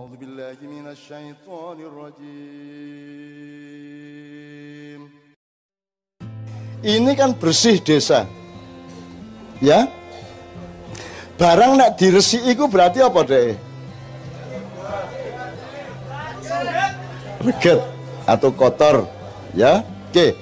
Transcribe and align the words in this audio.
أعوذ 0.00 0.12
بالله 0.20 0.58
من 0.62 0.86
الشيطان 0.92 1.78
الرجيم 1.80 3.36
Ini 6.86 7.18
kan 7.18 7.34
bersih 7.34 7.82
desa. 7.82 8.28
Ya. 9.58 9.88
Barang 11.34 11.74
nak 11.74 11.98
diresi 11.98 12.38
itu 12.46 12.68
berarti 12.70 13.02
apa 13.02 13.20
deh? 13.26 13.58
Reget 17.42 17.80
atau 18.28 18.54
kotor. 18.54 19.08
Ya. 19.56 19.82
Oke. 20.12 20.38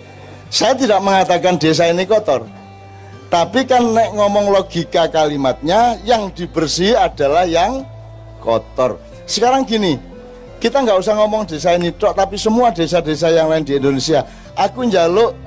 Saya 0.52 0.76
tidak 0.76 1.00
mengatakan 1.00 1.56
desa 1.56 1.88
ini 1.88 2.04
kotor. 2.04 2.44
Tapi 3.32 3.66
kan 3.66 3.82
nek 3.90 4.14
ngomong 4.14 4.52
logika 4.52 5.10
kalimatnya 5.10 5.98
yang 6.06 6.30
dibersih 6.30 6.94
adalah 6.94 7.48
yang 7.48 7.82
kotor. 8.38 9.07
Sekarang 9.29 9.61
gini, 9.61 10.01
kita 10.57 10.81
nggak 10.81 11.05
usah 11.05 11.13
ngomong 11.13 11.45
desa 11.45 11.77
ini 11.77 11.93
tok, 11.93 12.17
tapi 12.17 12.33
semua 12.33 12.73
desa-desa 12.73 13.29
yang 13.29 13.53
lain 13.53 13.61
di 13.61 13.77
Indonesia. 13.77 14.25
Aku 14.57 14.89
njaluk 14.89 15.37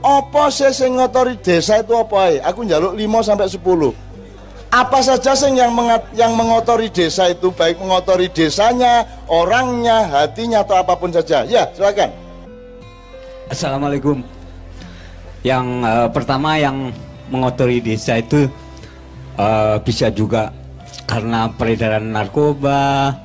apa 0.00 0.48
sih 0.48 0.70
sing 0.70 0.94
ngotori 0.96 1.34
desa 1.34 1.82
itu 1.82 1.98
apa 1.98 2.30
ya? 2.30 2.46
Aku 2.46 2.62
njaluk 2.62 2.94
5 2.94 3.26
sampai 3.26 3.50
10. 3.50 3.58
Apa 4.70 5.02
saja 5.02 5.34
sing 5.34 5.58
yang 5.58 5.74
mengat, 5.74 6.06
yang 6.14 6.30
mengotori 6.38 6.86
desa 6.94 7.26
itu 7.26 7.50
baik 7.50 7.82
mengotori 7.82 8.30
desanya, 8.30 9.02
orangnya, 9.26 10.06
hatinya 10.14 10.62
atau 10.62 10.78
apa 10.78 10.94
pun 10.94 11.10
saja. 11.10 11.42
Ya, 11.42 11.66
silakan. 11.74 12.14
Assalamualaikum. 13.50 14.22
Yang 15.42 15.66
uh, 15.82 16.06
pertama 16.14 16.54
yang 16.54 16.94
mengotori 17.34 17.82
desa 17.82 18.22
itu 18.22 18.46
uh, 19.40 19.76
bisa 19.80 20.12
juga 20.12 20.52
karena 21.08 21.48
peredaran 21.56 22.12
narkoba, 22.12 23.16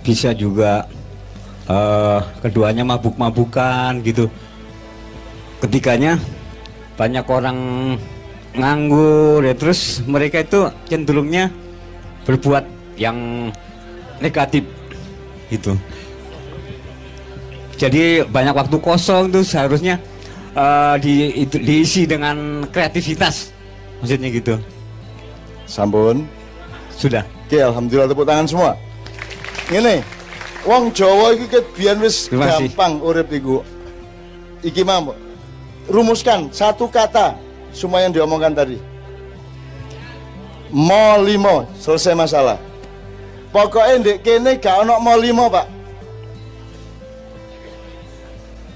bisa 0.00 0.32
juga 0.32 0.88
uh, 1.68 2.24
keduanya 2.40 2.88
mabuk-mabukan 2.88 4.00
gitu. 4.02 4.32
Ketiganya 5.60 6.16
banyak 6.96 7.26
orang 7.28 7.58
nganggur 8.56 9.44
ya 9.44 9.54
terus 9.54 10.02
mereka 10.08 10.42
itu 10.42 10.66
cenderungnya 10.88 11.52
berbuat 12.26 12.64
yang 12.98 13.50
negatif 14.18 14.66
gitu. 15.52 15.76
Jadi 17.78 18.26
banyak 18.26 18.58
waktu 18.58 18.76
kosong 18.82 19.30
tuh 19.30 19.46
seharusnya 19.46 20.02
uh, 20.58 20.98
di, 20.98 21.46
itu, 21.46 21.62
diisi 21.62 22.10
dengan 22.10 22.66
kreativitas 22.74 23.54
maksudnya 24.02 24.30
gitu 24.34 24.58
Sampun. 25.68 26.24
sudah 26.98 27.22
Oke, 27.48 27.64
alhamdulillah 27.64 28.12
tepuk 28.12 28.28
tangan 28.28 28.44
semua. 28.44 28.76
Ini, 29.72 30.04
wong 30.68 30.92
Jawa 30.92 31.32
iki 31.32 31.48
ket 31.48 31.64
biyen 31.72 31.96
wis 31.96 32.28
gampang 32.28 33.00
urip 33.00 33.32
iku. 33.32 33.64
Iki 34.60 34.84
mau 34.84 35.16
rumuskan 35.88 36.52
satu 36.52 36.92
kata 36.92 37.40
semua 37.72 38.04
yang 38.04 38.12
diomongkan 38.12 38.52
tadi. 38.52 38.76
Mo 40.68 41.24
limo 41.24 41.64
selesai 41.80 42.12
masalah. 42.12 42.60
Pokoknya 43.48 43.96
ndek 43.96 44.18
kene 44.20 44.60
gak 44.60 44.84
ono 44.84 45.00
mo 45.00 45.16
limo, 45.16 45.48
Pak. 45.48 45.66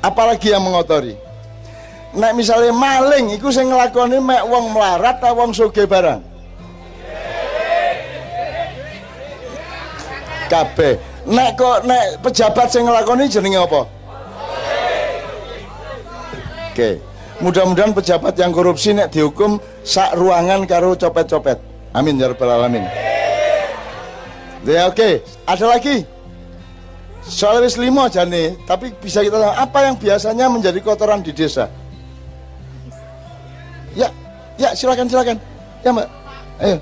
Apalagi 0.01 0.49
yang 0.49 0.65
mengotori. 0.65 1.13
Nek 2.17 2.33
misalnya 2.33 2.73
maling, 2.73 3.37
iku 3.37 3.53
sing 3.53 3.69
ngelakoni 3.69 4.17
mek 4.17 4.49
wong 4.49 4.73
melarat 4.73 5.21
ta 5.21 5.37
wong 5.37 5.53
sugih 5.53 5.85
barang. 5.85 6.32
Kabeh. 10.53 11.01
Nek 11.25 11.57
kok 11.57 11.89
nek 11.89 12.21
pejabat 12.21 12.69
sing 12.69 12.85
nglakoni 12.85 13.25
jenenge 13.33 13.65
apa? 13.65 13.81
Oke. 16.73 17.01
Mudah-mudahan 17.41 17.97
pejabat 17.97 18.37
yang 18.37 18.53
korupsi 18.53 18.93
nek 18.93 19.11
dihukum 19.11 19.57
sak 19.83 20.15
ruangan 20.15 20.69
karo 20.69 20.93
copet-copet. 20.95 21.57
Amin 21.97 22.21
ya 22.21 22.31
rabbal 22.31 22.53
alamin. 22.53 22.85
Ya 24.63 24.87
oke, 24.87 25.27
ada 25.43 25.67
lagi. 25.67 26.07
Soal 27.23 27.63
wis 27.63 27.79
limo 27.79 28.07
aja 28.07 28.23
nih, 28.23 28.55
tapi 28.67 28.95
bisa 28.99 29.23
kita 29.23 29.39
tahu 29.39 29.55
apa 29.55 29.79
yang 29.91 29.95
biasanya 29.99 30.47
menjadi 30.51 30.79
kotoran 30.83 31.23
di 31.23 31.35
desa? 31.35 31.67
Ya, 33.95 34.11
ya 34.59 34.75
silakan 34.75 35.07
silakan. 35.11 35.37
Ya 35.83 35.91
mbak, 35.91 36.09
ayo. 36.63 36.77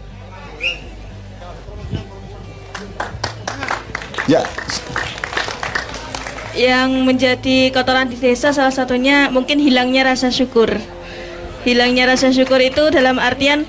Ya, 4.30 4.46
yang 6.54 7.02
menjadi 7.02 7.74
kotoran 7.74 8.06
di 8.06 8.14
desa 8.14 8.54
salah 8.54 8.70
satunya 8.70 9.26
mungkin 9.26 9.58
hilangnya 9.58 10.06
rasa 10.06 10.30
syukur. 10.30 10.70
Hilangnya 11.66 12.06
rasa 12.06 12.30
syukur 12.30 12.62
itu 12.62 12.94
dalam 12.94 13.18
artian 13.18 13.66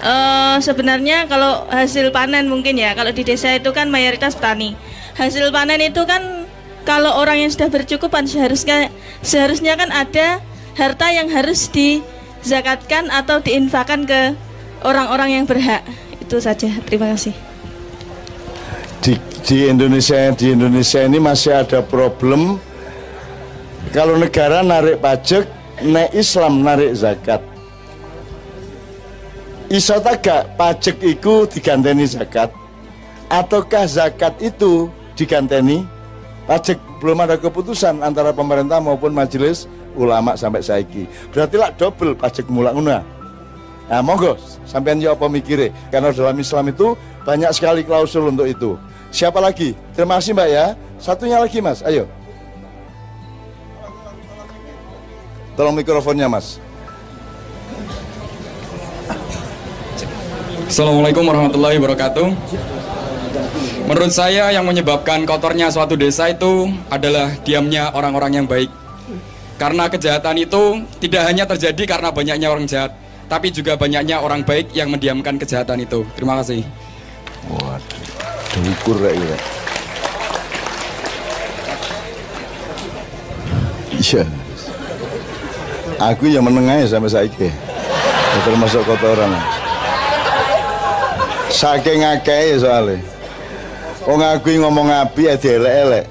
eh, 0.00 0.56
sebenarnya 0.64 1.28
kalau 1.28 1.68
hasil 1.68 2.08
panen 2.08 2.48
mungkin 2.48 2.80
ya 2.80 2.96
kalau 2.96 3.12
di 3.12 3.20
desa 3.20 3.52
itu 3.52 3.68
kan 3.76 3.92
mayoritas 3.92 4.32
petani. 4.32 4.80
Hasil 5.20 5.52
panen 5.52 5.84
itu 5.84 6.08
kan 6.08 6.48
kalau 6.88 7.12
orang 7.20 7.44
yang 7.44 7.52
sudah 7.52 7.68
bercukupan 7.68 8.24
seharusnya 8.24 8.88
seharusnya 9.20 9.76
kan 9.76 9.92
ada 9.92 10.40
harta 10.80 11.12
yang 11.12 11.28
harus 11.28 11.68
dizakatkan 11.68 13.12
atau 13.12 13.44
diinfakkan 13.44 14.08
ke 14.08 14.32
orang-orang 14.88 15.36
yang 15.36 15.44
berhak. 15.44 15.84
Itu 16.16 16.40
saja. 16.40 16.72
Terima 16.88 17.12
kasih. 17.12 17.36
di, 19.08 19.14
di 19.48 19.64
Indonesia 19.64 20.28
di 20.36 20.52
Indonesia 20.52 21.00
ini 21.08 21.16
masih 21.16 21.56
ada 21.64 21.80
problem. 21.80 22.60
Kalau 23.96 24.20
negara 24.20 24.60
narik 24.60 25.00
pajak 25.00 25.48
nek 25.88 26.12
Islam 26.12 26.60
narik 26.60 26.92
zakat. 26.92 27.40
Iso 29.72 29.96
ta 30.04 30.20
gak 30.20 30.52
pajak 30.60 31.00
itu 31.00 31.48
diganteni 31.48 32.04
zakat? 32.04 32.52
Ataukah 33.32 33.88
zakat 33.88 34.36
itu 34.44 34.92
diganteni? 35.16 35.88
Pajak 36.44 36.76
belum 37.00 37.24
ada 37.24 37.40
keputusan 37.40 38.04
antara 38.04 38.36
pemerintah 38.36 38.84
maupun 38.84 39.16
majelis 39.16 39.64
ulama 39.96 40.36
sampai 40.36 40.60
saiki. 40.60 41.08
Berarti 41.32 41.56
lah 41.56 41.72
double 41.72 42.12
pajak 42.12 42.44
mulak 42.52 42.76
nguna 42.76 43.00
Nah, 43.88 44.04
monggo 44.04 44.36
sampean 44.68 45.00
ya 45.00 45.16
apa 45.16 45.24
mikire? 45.32 45.72
Karena 45.88 46.12
dalam 46.12 46.36
Islam 46.36 46.68
itu 46.68 46.92
banyak 47.24 47.48
sekali 47.56 47.80
klausul 47.88 48.28
untuk 48.28 48.44
itu. 48.44 48.76
Siapa 49.08 49.40
lagi? 49.40 49.72
Terima 49.96 50.20
kasih 50.20 50.36
Mbak 50.36 50.48
ya. 50.48 50.66
Satunya 50.98 51.38
lagi 51.40 51.58
Mas, 51.62 51.80
ayo. 51.86 52.04
Tolong 55.56 55.74
mikrofonnya 55.74 56.30
Mas. 56.30 56.62
Assalamualaikum 60.68 61.24
warahmatullahi 61.24 61.80
wabarakatuh. 61.80 62.28
Menurut 63.88 64.12
saya 64.12 64.52
yang 64.52 64.68
menyebabkan 64.68 65.24
kotornya 65.24 65.72
suatu 65.72 65.96
desa 65.96 66.28
itu 66.28 66.68
adalah 66.92 67.32
diamnya 67.40 67.88
orang-orang 67.96 68.44
yang 68.44 68.46
baik. 68.46 68.68
Karena 69.56 69.88
kejahatan 69.88 70.36
itu 70.38 70.84
tidak 71.00 71.24
hanya 71.24 71.48
terjadi 71.48 71.96
karena 71.96 72.12
banyaknya 72.12 72.52
orang 72.52 72.68
jahat, 72.68 72.92
tapi 73.32 73.48
juga 73.48 73.80
banyaknya 73.80 74.20
orang 74.20 74.44
baik 74.44 74.76
yang 74.76 74.92
mendiamkan 74.92 75.40
kejahatan 75.40 75.82
itu. 75.82 76.04
Terima 76.14 76.36
kasih. 76.38 76.62
Waduh, 77.48 77.97
diukur 78.54 78.96
kayak 79.00 79.16
gitu. 79.16 79.36
Iya. 83.98 84.24
Aku 85.98 86.30
yang 86.30 86.46
menengah 86.46 86.86
sampai 86.86 87.10
saiki. 87.10 87.50
Ya, 87.50 88.38
Termasuk 88.46 88.86
kotoran. 88.86 89.34
Saking 91.50 92.06
akeh 92.06 92.62
soalnya. 92.62 93.02
Wong 94.06 94.22
aku 94.22 94.54
yang 94.54 94.70
ngomong 94.70 94.88
api 94.88 95.26
ya 95.26 95.34
dielek-elek. 95.34 96.06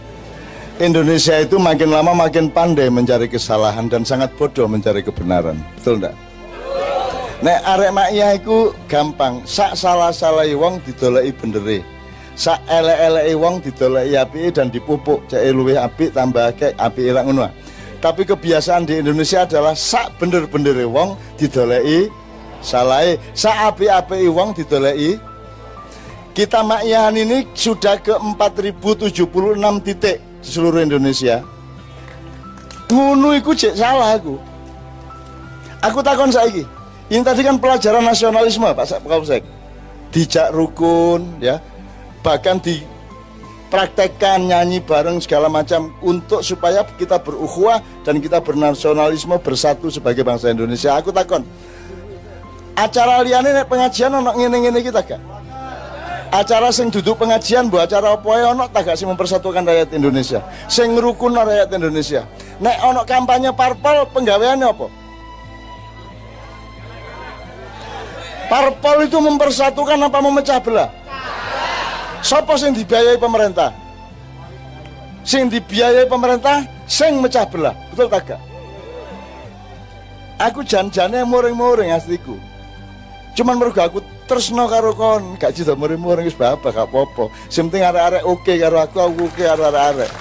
Indonesia 0.77 1.41
itu 1.41 1.57
makin 1.57 1.89
lama 1.89 2.13
makin 2.13 2.53
pandai 2.53 2.93
mencari 2.93 3.25
kesalahan 3.25 3.89
dan 3.89 4.05
sangat 4.05 4.29
bodoh 4.37 4.69
mencari 4.69 5.01
kebenaran. 5.01 5.57
Betul 5.79 5.97
enggak? 5.97 6.13
Nek 7.41 7.59
arek 7.65 7.91
makyah 7.93 8.31
iku 8.37 8.73
gampang, 8.85 9.41
sak 9.45 9.73
salah-salahi 9.73 10.53
wong 10.53 10.77
didoleki 10.85 11.33
bendere. 11.33 11.96
Sak 12.37 12.61
elek-eleki 12.69 13.33
wong 13.33 13.55
didoleki 13.65 14.13
apike 14.13 14.49
dan 14.53 14.69
dipupuk, 14.69 15.25
cek 15.25 15.41
luwih 15.49 15.73
apik 15.73 16.13
tambah 16.13 16.53
akeh 16.53 16.69
apike 16.77 17.09
lak 17.09 17.25
ngono. 17.25 17.49
Tapi 17.97 18.29
kebiasaan 18.29 18.85
di 18.85 19.01
Indonesia 19.01 19.41
adalah 19.41 19.73
sak 19.73 20.21
bener-bendere 20.21 20.85
wong 20.85 21.17
didoleki 21.33 22.13
salahe, 22.61 23.17
sak 23.33 23.73
apik-apike 23.73 24.29
wong 24.29 24.53
didoleki 24.53 25.17
kita 26.37 26.61
makyahan 26.61 27.17
ini 27.17 27.49
sudah 27.57 27.97
ke 27.97 28.13
4076 28.13 29.17
titik 29.81 30.21
di 30.21 30.47
seluruh 30.53 30.85
Indonesia. 30.85 31.41
Ngono 32.93 33.33
iku 33.33 33.57
cek 33.57 33.73
salah 33.73 34.13
aku. 34.13 34.37
Aku 35.81 36.05
takon 36.05 36.29
saiki. 36.29 36.61
Ini 37.09 37.25
tadi 37.25 37.41
kan 37.41 37.57
pelajaran 37.57 38.05
nasionalisme 38.05 38.69
Pak 38.69 38.85
Sa- 38.85 39.01
Kapolsek. 39.01 39.41
dijak 40.07 40.55
rukun 40.55 41.35
ya 41.43 41.59
bahkan 42.25 42.57
dipraktekkan 42.61 44.47
nyanyi 44.47 44.81
bareng 44.81 45.21
segala 45.21 45.49
macam 45.49 45.93
untuk 46.01 46.41
supaya 46.41 46.85
kita 46.97 47.21
berukhuwah 47.21 47.81
dan 48.01 48.21
kita 48.21 48.41
bernasionalisme 48.41 49.37
bersatu 49.41 49.89
sebagai 49.93 50.25
bangsa 50.25 50.53
Indonesia. 50.53 50.97
Aku 50.97 51.13
takon 51.13 51.45
acara 52.77 53.25
liane 53.25 53.65
pengajian 53.65 54.13
ono 54.13 54.37
ngene-ngene 54.37 54.85
kita 54.85 55.01
gak 55.01 55.21
acara 56.29 56.69
sing 56.69 56.93
duduk 56.93 57.17
pengajian 57.17 57.71
bu 57.71 57.81
acara 57.81 58.13
apa 58.13 58.29
ya 58.37 58.53
ono 58.53 58.69
tak 58.69 58.93
gak 58.93 58.97
sing 59.01 59.09
mempersatukan 59.09 59.65
rakyat 59.65 59.89
Indonesia? 59.97 60.45
Sing 60.69 60.93
rukun 60.93 61.33
rakyat 61.33 61.73
Indonesia? 61.73 62.29
Nek 62.61 62.77
ono 62.85 63.01
kampanye 63.07 63.49
parpol 63.55 64.05
penggaweannya 64.13 64.67
apa? 64.69 64.87
Parpol 68.47 68.97
itu 69.03 69.17
mempersatukan 69.19 69.99
apa 70.07 70.19
memecah 70.23 70.59
belah 70.63 70.89
Sopo 72.21 72.53
sing 72.57 72.73
dibiayai 72.75 73.17
pemerintah? 73.17 73.71
Sing 75.27 75.51
dibiayai 75.51 76.07
pemerintah 76.07 76.63
sing 76.87 77.19
mecah 77.19 77.45
belah. 77.47 77.75
Betul 77.91 78.07
tak 78.07 78.23
gak 78.27 78.41
aku 80.37 80.61
jan-jane 80.63 81.25
muring-muring 81.25 81.91
asliku. 81.91 82.37
Cuman 83.33 83.57
mergo 83.57 83.81
aku 83.81 83.99
tresno 84.25 84.65
karo 84.69 84.93
kon. 84.93 85.37
Gak 85.37 85.53
jido 85.57 85.73
muring-muring 85.77 86.29
wis 86.29 86.37
bapak 86.37 86.73
gak 86.73 86.89
apa-apa. 86.89 87.29
Sing 87.49 87.69
penting 87.69 87.85
arek-arek 87.85 88.23
oke 88.25 88.53
karo 88.57 88.77
aku 88.81 88.97
aku 89.01 89.21
oke 89.29 89.43
karo 89.43 89.69
arek-arek. 89.69 90.11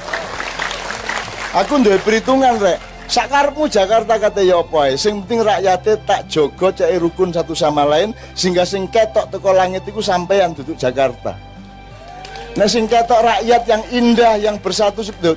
Aku 1.57 1.81
duwe 1.81 1.97
perhitungan 2.05 2.61
rek. 2.61 2.81
Sakarepmu 3.07 3.71
Jakarta 3.71 4.19
kate 4.19 4.43
ya 4.43 4.59
apa 4.59 4.99
sing 4.99 5.23
penting 5.23 5.47
rakyate 5.47 5.95
tak 6.11 6.27
jogo 6.27 6.75
cek 6.75 6.91
rukun 6.99 7.31
satu 7.31 7.55
sama 7.55 7.87
lain 7.87 8.11
sehingga 8.35 8.67
sing 8.67 8.91
ketok 8.91 9.31
teko 9.31 9.55
langit 9.55 9.87
iku 9.87 10.03
sampean 10.03 10.59
duduk 10.59 10.75
Jakarta 10.75 11.39
nah 12.57 12.65
sing 12.65 12.89
ketok 12.89 13.21
rakyat 13.21 13.63
yang 13.69 13.83
indah 13.93 14.35
yang 14.41 14.57
bersatu 14.57 15.05
sebetulnya 15.05 15.37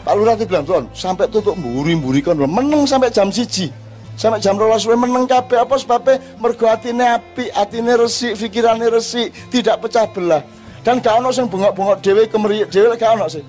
Pak 0.00 0.14
Lurah 0.16 0.32
itu 0.32 0.48
bilang, 0.48 0.64
Tuan, 0.64 0.84
sampai 0.96 1.28
tutup 1.28 1.52
mburi-mburi 1.60 2.24
kon 2.24 2.40
meneng 2.40 2.88
sampai 2.88 3.12
jam 3.12 3.28
siji. 3.28 3.68
Sampai 4.16 4.40
jam 4.40 4.56
rolas 4.56 4.84
suwe 4.84 4.96
meneng 4.96 5.28
kabeh. 5.28 5.60
Apa 5.60 5.76
sebabnya? 5.80 6.20
Mergo 6.40 6.68
atine 6.68 7.20
api 7.20 7.52
atine 7.52 7.96
resik 7.96 8.36
pikirane 8.36 8.88
resik 8.88 9.32
tidak 9.52 9.80
pecah 9.80 10.08
belah. 10.08 10.44
Dan 10.80 11.04
gak 11.04 11.20
ono 11.20 11.28
sing 11.32 11.48
bengok-bengok 11.48 12.00
dhewe 12.00 12.24
kemriyek 12.28 12.68
dhewe 12.72 12.96
gak 12.96 13.16
ono 13.16 13.28
sih. 13.28 13.44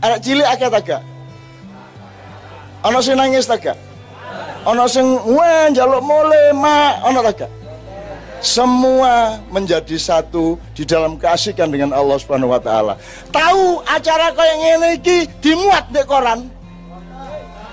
Arek 0.00 0.20
cilik 0.24 0.48
akeh 0.48 0.68
ta 0.72 0.80
gak? 0.80 1.02
Ono 2.88 2.98
sing 3.04 3.16
nangis 3.16 3.44
ta 3.44 3.56
gak? 3.60 3.76
Ono 4.68 4.84
sing 4.88 5.04
wah 5.28 5.68
njaluk 5.68 6.00
mule 6.00 6.56
mak. 6.56 7.04
Ono 7.08 7.20
ta 7.20 7.32
gak 7.36 7.61
semua 8.42 9.38
menjadi 9.54 9.94
satu 9.94 10.58
di 10.74 10.82
dalam 10.82 11.14
keasikan 11.14 11.70
dengan 11.70 11.94
Allah 11.94 12.18
Subhanahu 12.18 12.50
wa 12.50 12.58
taala. 12.58 12.98
Tahu 13.30 13.80
acara 13.86 14.34
kayak 14.34 14.56
ngene 14.58 14.88
iki 14.98 15.18
dimuat 15.38 15.86
di 15.94 16.02
koran. 16.02 16.50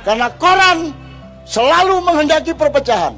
Karena 0.06 0.30
koran 0.38 0.94
selalu 1.44 2.06
menghendaki 2.06 2.54
perpecahan. 2.54 3.18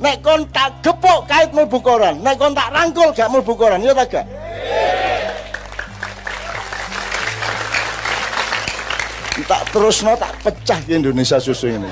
Nek 0.00 0.24
kon 0.24 0.44
tak 0.48 0.80
gepok 0.80 1.28
kait 1.28 1.52
mlebu 1.52 1.76
koran, 1.80 2.24
nek 2.24 2.40
kon 2.40 2.56
tak 2.56 2.72
rangkul 2.72 3.12
gak 3.12 3.28
mlebu 3.28 3.52
koran, 3.52 3.84
ya 3.84 3.92
tak 3.92 4.08
gak? 4.08 4.26
Tak 9.44 9.62
terus 9.72 10.04
no 10.04 10.16
tak 10.16 10.32
pecah 10.40 10.80
Indonesia 10.88 11.36
susu 11.36 11.68
ini. 11.68 11.90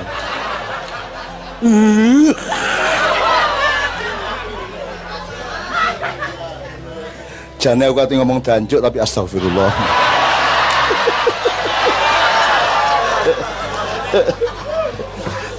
Jane 7.59 7.91
aku 7.91 7.99
kate 7.99 8.15
ngomong 8.15 8.39
danjuk 8.39 8.79
tapi 8.79 9.03
astagfirullah. 9.03 9.67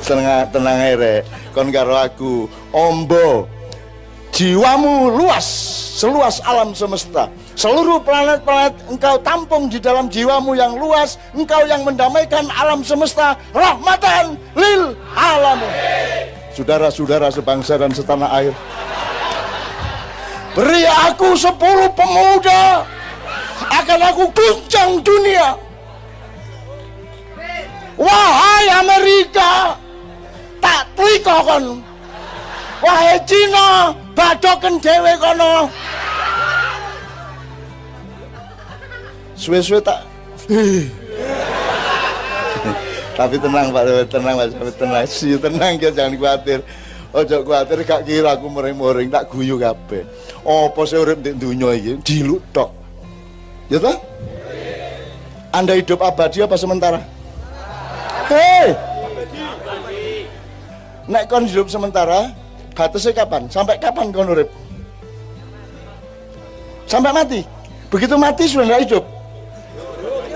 tenang 0.08 0.48
tenang 0.50 0.80
ae 0.80 0.96
rek. 0.96 1.28
Kon 1.52 1.68
karo 1.76 2.00
aku 2.00 2.48
ombo. 2.72 3.52
Jiwamu 4.32 5.12
luas 5.12 5.44
seluas 6.00 6.40
alam 6.48 6.72
semesta. 6.72 7.28
Seluruh 7.60 8.00
planet-planet 8.08 8.88
engkau 8.88 9.20
tampung 9.20 9.68
di 9.68 9.84
dalam 9.84 10.08
jiwamu 10.08 10.56
yang 10.56 10.80
luas 10.80 11.20
engkau 11.36 11.68
yang 11.68 11.84
mendamaikan 11.84 12.48
alam 12.56 12.80
semesta 12.80 13.36
rahmatan 13.52 14.40
lil 14.56 14.96
alam 15.12 15.60
saudara-saudara 16.60 17.32
sebangsa 17.32 17.80
dan 17.80 17.92
setanah 17.96 18.32
air 18.36 18.52
beri 20.54 20.84
aku 20.86 21.36
sepuluh 21.38 21.90
pemuda. 21.94 22.86
Akan 23.70 24.00
aku 24.02 24.26
guncang 24.32 25.04
dunia. 25.04 25.54
Wahai 28.00 28.66
Amerika 28.80 29.76
tak 30.64 30.88
triko 30.96 31.36
kon 31.44 31.66
wahai 32.80 33.20
Cina 33.28 33.92
badoken 34.16 34.80
dhewe 34.80 35.14
kono. 35.20 35.68
Suwe-suwe 39.36 39.80
tak 39.84 40.04
tapi 43.20 43.36
tenang 43.36 43.76
Pak 43.76 43.84
tenang 44.08 44.36
Pak 44.40 44.48
tenang. 44.80 45.04
Tenang 45.44 45.74
ya 45.76 45.92
jangan 45.92 46.16
khawatir 46.16 46.60
ojo 47.10 47.38
khawatir 47.42 47.82
gak 47.86 48.06
kira 48.06 48.38
aku 48.38 48.48
muring-muring 48.50 49.10
tak 49.10 49.30
guyu 49.34 49.58
kabeh 49.58 50.06
apa 50.46 50.82
sih 50.86 50.98
urip 51.02 51.20
di 51.26 51.34
dunia 51.34 51.74
ini 51.74 51.98
diluk 52.06 52.44
tok 52.54 52.70
ya 53.70 53.82
toh 53.82 53.98
anda 55.50 55.74
hidup 55.74 56.00
abadi 56.06 56.46
apa 56.46 56.54
sementara 56.54 57.02
hei 58.30 58.90
Nek 61.10 61.26
kon 61.26 61.50
hidup 61.50 61.74
sementara, 61.74 62.30
batasnya 62.78 63.18
kapan? 63.18 63.50
Sampai 63.50 63.82
kapan 63.82 64.14
kon 64.14 64.30
urip? 64.30 64.46
Sampai 66.86 67.10
mati. 67.10 67.42
Begitu 67.90 68.14
mati 68.14 68.46
sudah 68.46 68.70
nggak 68.70 68.82
hidup. 68.86 69.04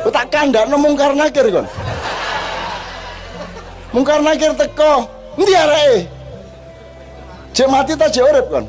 Tak 0.09 0.33
kandak 0.33 0.65
no 0.65 0.81
mungkar 0.81 1.13
nakir 1.13 1.45
kon. 1.53 1.69
Mungkar 3.93 4.25
nakir 4.25 4.49
teko, 4.57 5.05
ndi 5.37 5.53
areke? 5.53 6.22
Cek 7.53 7.69
mati 7.69 7.93
tak 7.93 8.09
cek 8.09 8.25
urip 8.25 8.45
kon. 8.49 8.65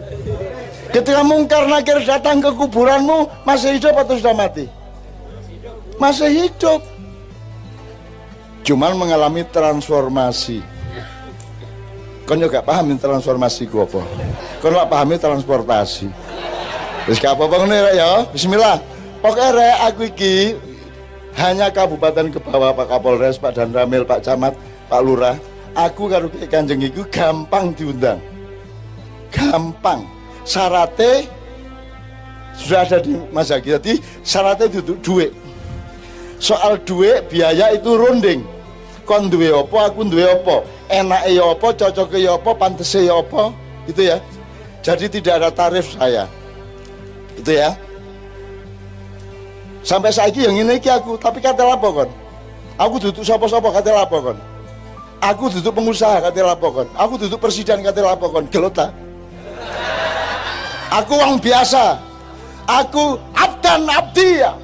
Ketika 0.92 1.24
mungkar 1.24 1.64
nakir 1.66 2.04
datang 2.04 2.38
ke 2.38 2.52
kuburanmu, 2.52 3.26
masih 3.42 3.80
hidup 3.80 3.96
atau 3.96 4.14
sudah 4.14 4.36
mati? 4.36 4.68
Masih 5.96 6.28
hidup. 6.28 6.84
Cuman 8.62 8.92
mengalami 8.94 9.42
transformasi. 9.48 10.60
Yo 12.24 12.48
gak 12.48 12.64
paham 12.64 12.96
transformasi 12.96 13.68
ku 13.68 13.84
apa? 13.84 14.00
Kon 14.60 14.76
gak 14.76 14.88
pahami 14.92 15.16
transportasi. 15.16 16.08
Wis 17.08 17.20
gak 17.20 17.36
apa-apa 17.36 17.68
rek 17.68 17.94
ya 17.96 18.24
bismillah. 18.32 18.80
Pokoknya 19.20 19.48
rek 19.52 19.76
aku 19.92 20.02
iki 20.08 20.34
hanya 21.36 21.68
kabupaten 21.68 22.32
ke 22.32 22.40
bawah 22.40 22.72
Pak 22.72 22.88
Kapolres, 22.88 23.36
Pak 23.36 23.60
Danramil, 23.60 24.08
Pak 24.08 24.24
Camat, 24.24 24.56
Pak 24.88 25.00
Lurah. 25.04 25.36
Aku 25.74 26.08
karo 26.08 26.30
Kanjeng 26.48 26.80
iku 26.80 27.04
gampang 27.10 27.74
diundang 27.76 28.22
gampang. 29.54 30.02
Syaratnya 30.42 31.30
sudah 32.58 32.82
ada 32.86 32.98
di 32.98 33.14
Mas 33.30 33.48
Zaki 33.50 33.70
jadi 33.78 33.92
syaratnya 34.26 34.66
itu 34.70 34.98
duit. 34.98 35.30
Soal 36.42 36.82
duit 36.82 37.30
biaya 37.30 37.70
itu 37.72 37.94
runding. 37.94 38.42
Kon 39.06 39.28
duwe 39.28 39.52
apa 39.52 39.92
aku 39.92 40.04
duwe 40.08 40.26
apa? 40.26 40.64
Enake 40.88 41.36
ya 41.36 41.44
apa 41.52 41.68
cocoknya 41.76 42.18
ya 42.18 42.32
apa 42.36 42.50
pantese 42.56 43.04
ya 43.04 43.14
apa? 43.20 43.52
Gitu 43.86 44.02
ya. 44.10 44.16
Jadi 44.84 45.06
tidak 45.08 45.40
ada 45.40 45.50
tarif 45.52 45.96
saya. 45.96 46.24
Itu 47.36 47.52
ya. 47.52 47.72
Sampai 49.84 50.12
saiki 50.12 50.48
yang 50.48 50.56
ini 50.56 50.80
aku 50.80 51.20
tapi 51.20 51.44
kata 51.44 51.64
lapo 51.64 51.92
kon? 51.92 52.10
Aku 52.80 52.96
duduk 52.96 53.20
sopo-sopo 53.20 53.68
kata 53.68 53.92
lapo 53.92 54.32
kon? 54.32 54.38
Aku 55.20 55.52
duduk 55.52 55.72
pengusaha 55.72 56.20
kata 56.24 56.40
lapo 56.40 56.68
kon? 56.72 56.88
Aku 56.96 57.20
duduk 57.20 57.36
presiden 57.36 57.84
kata 57.84 58.00
lapo 58.00 58.32
kon? 58.32 58.48
Gelota 58.48 59.03
aku 60.90 61.12
orang 61.18 61.38
biasa. 61.40 61.98
Aku 62.64 63.20
abdan 63.36 63.84
abdiya 63.84 64.56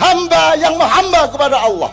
hamba 0.00 0.56
yang 0.56 0.80
menghamba 0.80 1.28
kepada 1.28 1.60
Allah. 1.60 1.92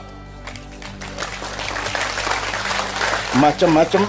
Macam-macam. 3.35 4.01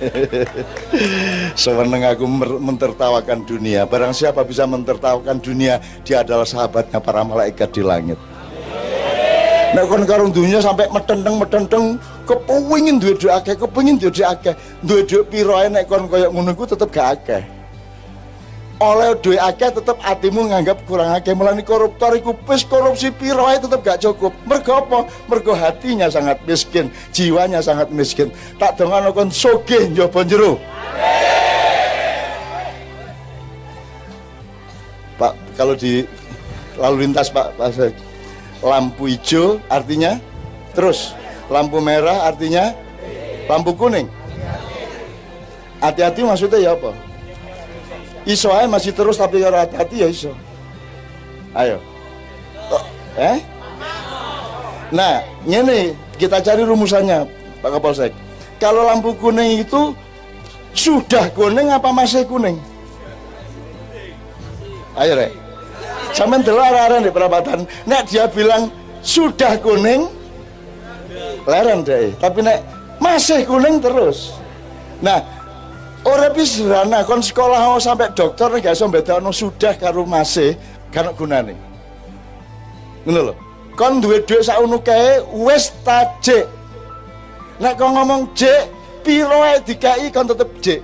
Sewenang 1.60 2.16
aku 2.16 2.24
mentertawakan 2.56 3.44
dunia. 3.44 3.84
Barang 3.84 4.16
siapa 4.16 4.40
bisa 4.48 4.64
mentertawakan 4.64 5.36
dunia 5.44 5.76
Dia 6.08 6.24
adalah 6.24 6.48
sahabatnya 6.48 7.04
para 7.04 7.20
malaikat 7.20 7.68
di 7.68 7.84
langit 7.84 8.16
Nek 9.70 9.84
kon 9.86 10.02
karung 10.02 10.34
dunia 10.34 10.58
sampai 10.58 10.90
metenteng 10.90 11.38
metenteng 11.38 11.84
kepengin 12.26 12.98
duwe 12.98 13.14
dhuwit 13.14 13.38
akeh, 13.38 13.54
kepengin 13.54 13.96
duwe 14.02 14.10
dhuwit 14.10 14.26
akeh. 14.26 14.54
Duwe 14.82 15.02
dhuwit 15.06 15.26
piro 15.30 15.54
ae 15.54 15.70
nek 15.70 15.86
kon 15.86 16.10
koyo 16.10 16.26
ngono 16.34 16.50
iku 16.50 16.66
tetep 16.66 16.90
gak 16.90 17.08
akeh. 17.22 17.42
oleh 18.80 19.12
duit 19.20 19.36
akeh 19.36 19.76
tetep 19.76 20.00
hatimu 20.00 20.48
nganggap 20.48 20.80
kurang 20.88 21.12
akeh. 21.12 21.36
Mulai 21.36 21.60
koruptor 21.60 22.16
iku 22.16 22.32
pis 22.48 22.64
korupsi 22.64 23.12
piro 23.12 23.44
ae 23.44 23.60
tetep 23.60 23.84
gak 23.84 24.00
cukup. 24.00 24.32
Mergo 24.48 24.72
apa? 24.80 24.98
Mergo 25.28 25.52
hatinya 25.52 26.08
sangat 26.08 26.40
miskin 26.48 26.88
jiwanya 27.12 27.60
sangat 27.60 27.92
miskin. 27.92 28.32
Tak 28.56 28.80
dongan 28.80 29.12
kon 29.12 29.28
sugih 29.28 29.92
njaba 29.92 30.24
jero 30.24 30.56
Pak 35.20 35.36
kalau 35.52 35.76
di 35.76 36.00
lalu 36.80 37.04
lintas 37.04 37.28
Pak, 37.28 37.52
Pak 37.60 37.76
lampu 38.60 39.08
hijau 39.08 39.60
artinya 39.72 40.20
terus 40.76 41.16
lampu 41.48 41.80
merah 41.80 42.28
artinya 42.28 42.76
lampu 43.48 43.74
kuning. 43.74 44.06
Hati-hati 45.80 46.20
maksudnya 46.22 46.60
ya 46.60 46.70
apa? 46.76 46.92
Iso 48.28 48.52
aja 48.52 48.68
masih 48.68 48.92
terus 48.92 49.16
tapi 49.16 49.40
kalau 49.40 49.58
hati-hati 49.58 49.96
ya 50.04 50.08
iso. 50.12 50.32
Ayo. 51.56 51.80
Oh, 52.70 52.84
eh? 53.16 53.40
Nah 54.92 55.24
ini 55.48 55.96
kita 56.20 56.38
cari 56.44 56.62
rumusannya 56.62 57.26
Pak 57.64 57.70
Kapolsek. 57.80 58.12
Kalau 58.60 58.84
lampu 58.84 59.16
kuning 59.16 59.64
itu 59.64 59.96
sudah 60.76 61.32
kuning 61.32 61.72
apa 61.72 61.90
masih 61.90 62.28
kuning? 62.28 62.60
Ayo 65.00 65.16
rek 65.16 65.39
Sampai 66.10 66.42
dulu 66.42 66.58
arah-arah 66.58 67.00
di 67.00 67.10
perabatan 67.14 67.64
nek 67.86 68.10
dia 68.10 68.26
bilang 68.26 68.68
sudah 69.00 69.56
kuning 69.62 70.10
leren 71.48 71.80
deh 71.86 72.12
tapi 72.20 72.44
nek 72.44 72.60
masih 73.00 73.46
kuning 73.48 73.80
terus 73.80 74.36
nah 75.00 75.22
Ora 76.00 76.32
sederhana 76.32 77.04
kon 77.04 77.20
sekolah 77.20 77.60
mau 77.60 77.76
sampai 77.76 78.08
dokter 78.16 78.48
gak 78.56 78.72
iso 78.72 78.88
bedakno 78.88 79.28
sudah 79.36 79.76
karo 79.76 80.08
masih 80.08 80.56
kan 80.88 81.12
gunane. 81.12 81.52
Ngono 83.04 83.20
lho. 83.30 83.34
Kon 83.76 84.00
duwe 84.00 84.24
dhuwit 84.24 84.48
sak 84.48 84.64
ngono 84.64 84.80
kae 84.80 85.20
wis 85.44 85.68
tajik. 85.84 86.48
Nek 87.60 87.76
kon 87.76 87.92
ngomong 87.92 88.32
jek, 88.32 88.72
piro 89.04 89.44
ae 89.44 89.60
dikai 89.60 90.08
kon 90.08 90.24
tetep 90.24 90.48
jek. 90.64 90.80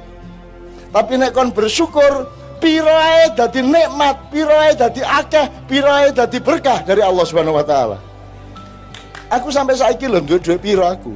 Tapi 0.93 1.17
nek 1.17 1.33
kon 1.33 1.49
bersyukur, 1.49 2.29
piro 2.59 2.91
ae 2.93 3.31
dadi 3.37 3.61
nikmat, 3.63 4.17
piro 4.33 4.55
ae 4.55 4.73
dadi 4.75 5.01
akeh, 5.03 5.47
piro 5.69 5.91
ae 5.91 6.13
dadi 6.13 6.39
berkah 6.41 6.83
dari 6.83 7.03
Allah 7.03 7.25
Subhanahu 7.25 7.57
wa 7.59 7.67
taala. 7.67 7.99
Aku 9.33 9.51
sampai 9.51 9.75
saiki 9.75 10.07
lho 10.07 10.23
duwe 10.23 10.57
piro 10.59 10.87
aku. 10.87 11.13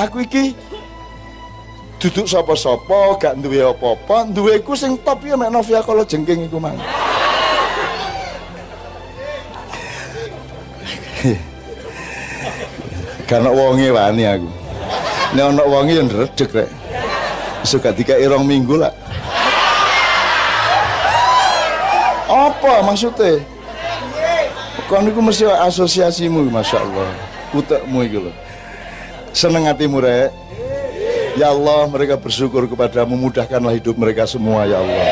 Aku 0.00 0.24
iki 0.24 0.56
duduk 2.02 2.26
sapa-sapa 2.26 3.14
gak 3.22 3.38
duwe 3.38 3.62
apa-apa 3.62 4.26
duweku 4.34 4.74
sing 4.74 4.98
top 5.06 5.22
ya 5.22 5.38
mek 5.38 5.54
Novia 5.54 5.78
kalau 5.86 6.02
jengking 6.02 6.50
iku 6.50 6.58
mang 6.58 6.74
karena 13.30 13.54
wonge 13.54 13.86
wani 13.94 14.26
aku 14.26 14.50
nek 15.38 15.44
ana 15.46 15.62
wonge 15.62 15.94
yang 15.94 16.10
ndredeg 16.10 16.50
rek 16.50 16.66
suka 17.62 17.90
tiga 17.94 18.18
irong 18.18 18.44
minggu 18.46 18.78
lah. 18.78 18.92
Apa 22.28 22.82
maksudnya? 22.86 23.42
Kon 24.88 25.08
iku 25.08 25.20
mesti 25.24 25.48
asosiasimu 25.48 26.48
Masya 26.48 26.78
Allah. 26.80 27.08
Utekmu 27.52 27.98
iku 28.08 28.18
lho. 28.28 28.32
Seneng 29.32 29.68
hatimu 29.68 30.00
rek. 30.00 30.32
Ya 31.36 31.48
Allah 31.48 31.88
mereka 31.88 32.20
bersyukur 32.20 32.68
kepadamu. 32.68 33.16
Mudahkanlah 33.16 33.72
hidup 33.72 33.96
mereka 33.96 34.28
semua 34.28 34.68
ya 34.68 34.80
Allah 34.80 35.11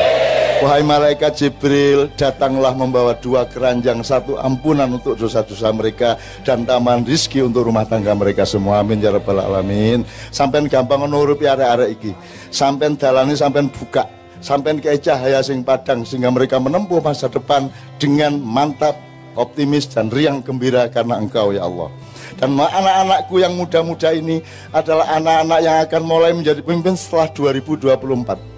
Wahai 0.61 0.85
malaikat 0.85 1.41
Jibril 1.41 2.05
Datanglah 2.13 2.77
membawa 2.77 3.17
dua 3.17 3.49
keranjang 3.49 4.05
Satu 4.05 4.37
ampunan 4.37 4.93
untuk 4.93 5.17
dosa-dosa 5.17 5.73
mereka 5.73 6.21
Dan 6.45 6.69
taman 6.69 7.01
rizki 7.01 7.41
untuk 7.41 7.65
rumah 7.65 7.81
tangga 7.81 8.13
mereka 8.13 8.45
semua. 8.45 8.85
Amin 8.85 9.01
ya 9.01 9.09
rabbal 9.09 9.41
alamin. 9.41 10.05
Sampai 10.29 10.61
gampang 10.69 11.09
nurupi 11.09 11.49
area-area 11.49 11.89
iki. 11.89 12.13
Sampai 12.53 12.93
dalani 12.93 13.33
sampai 13.33 13.65
buka. 13.73 14.05
Sampai 14.37 14.77
ke 14.77 14.93
cahaya 15.01 15.41
sing 15.41 15.65
padang 15.65 16.05
Sehingga 16.05 16.29
mereka 16.29 16.61
menempuh 16.61 17.01
masa 17.01 17.25
depan 17.25 17.65
Dengan 17.97 18.37
mantap, 18.37 18.93
optimis 19.33 19.89
dan 19.89 20.13
riang 20.13 20.45
gembira 20.45 20.85
Karena 20.93 21.17
engkau 21.17 21.57
ya 21.57 21.65
Allah. 21.65 21.89
Dan 22.37 22.53
anak-anakku 22.53 23.41
yang 23.41 23.57
muda-muda 23.57 24.13
ini 24.13 24.45
adalah 24.69 25.09
anak-anak 25.17 25.59
yang 25.61 25.77
akan 25.89 26.01
mulai 26.05 26.31
menjadi 26.37 26.61
pemimpin 26.61 26.93
setelah 26.93 27.29
2024. 27.33 28.50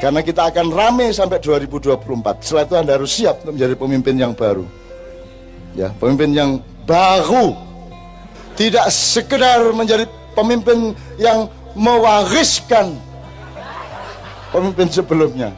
Karena 0.00 0.24
kita 0.24 0.48
akan 0.48 0.72
rame 0.72 1.12
sampai 1.12 1.36
2024. 1.44 2.40
Setelah 2.40 2.64
itu 2.64 2.74
Anda 2.80 2.92
harus 2.96 3.12
siap 3.12 3.44
untuk 3.44 3.60
menjadi 3.60 3.74
pemimpin 3.76 4.14
yang 4.16 4.32
baru. 4.32 4.64
Ya, 5.76 5.92
pemimpin 6.00 6.32
yang 6.32 6.50
baru. 6.88 7.52
Tidak 8.56 8.88
sekedar 8.88 9.60
menjadi 9.76 10.08
pemimpin 10.32 10.96
yang 11.20 11.52
mewariskan 11.76 12.96
pemimpin 14.50 14.88
sebelumnya. 14.88 15.52